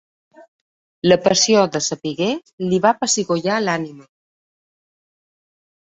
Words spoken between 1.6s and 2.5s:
de sapiguer